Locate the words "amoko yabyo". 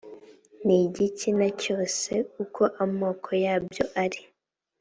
2.83-3.83